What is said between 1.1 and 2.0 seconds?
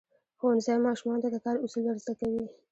ته د کار اصول